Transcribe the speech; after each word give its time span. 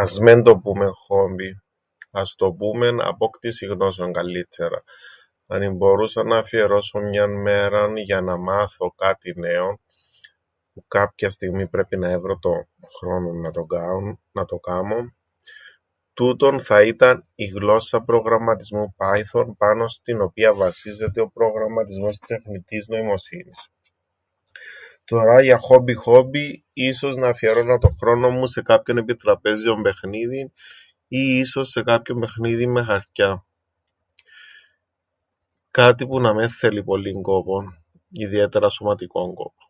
"Ας 0.00 0.12
μεν 0.18 0.42
το 0.42 0.58
πούμεν 0.58 0.90
""χόμπι"", 1.06 1.60
ας 2.10 2.34
το 2.38 2.52
πούμεν 2.52 3.00
""απόκτησην 3.02 3.70
γνώσεων"" 3.72 4.12
καλλύττερα. 4.12 4.82
Αν 5.46 5.62
εμπορούσα 5.62 6.22
να 6.24 6.38
αφιερώσω 6.38 6.98
μιαν 6.98 7.30
μέραν 7.40 7.96
για 7.96 8.20
να 8.20 8.36
μάθω 8.36 8.90
κάτι 8.96 9.34
νέον 9.36 9.78
-που 9.80 10.80
κάποιαν 10.88 11.30
στιγμήν 11.30 11.70
πρέπει 11.70 11.96
να 11.96 12.08
έβρω 12.10 12.38
τον 12.38 12.68
χρόνον 12.98 13.40
να 14.34 14.44
το 14.46 14.56
κάμω- 14.58 15.12
τούτον 16.14 16.60
θα 16.60 16.82
ήταν 16.82 17.26
η 17.34 17.44
γλώσσα 17.44 18.00
προγραμματισμού 18.00 18.94
Πάιθον, 18.96 19.54
πάνω 19.56 19.88
στην 19.88 20.20
οποίαν 20.20 20.56
βασίζεται 20.56 21.20
ο 21.20 21.30
προγραμματισμός 21.30 22.18
τεχνητής 22.18 22.86
νοημοσύνης. 22.88 23.68
Τωρά 25.06 25.42
για 25.42 25.58
χόμπι 25.58 25.94
χόμπι, 25.94 26.64
ίσως 26.72 27.16
να 27.16 27.28
αφιέρωννα 27.28 27.78
τον 27.78 27.96
χρόνον 28.00 28.32
μου 28.32 28.46
σε 28.46 28.62
κάποιον 28.62 28.96
επιτραπέζιον 28.96 29.82
παιχνίδιν, 29.82 30.46
ή 31.08 31.18
ίσως 31.38 31.68
σε 31.68 31.82
κάποιον 31.82 32.20
παιχνίδιν 32.20 32.70
με 32.70 32.82
χαρκιά. 32.82 33.46
Κάτι 35.70 36.06
που 36.06 36.20
να 36.20 36.34
μεν 36.34 36.48
θέλει 36.48 36.84
πολλύν 36.84 37.22
κόπον, 37.22 37.84
ιδιαίτερα 38.10 38.68
σωματικόν 38.68 39.34
κόπον." 39.34 39.68